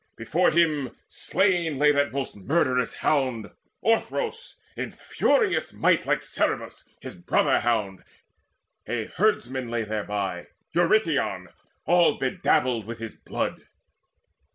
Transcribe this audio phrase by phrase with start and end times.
[0.15, 3.51] Before him slain lay that most murderous hound
[3.85, 8.03] Orthros, in furious might like Cerberus His brother hound:
[8.87, 11.49] a herdman lay thereby, Eurytion,
[11.85, 13.67] all bedabbled with his blood.